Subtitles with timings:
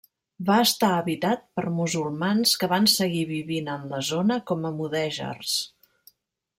[0.45, 5.57] Va estar habitat per musulmans que van seguir vivint en la zona com a mudèjars.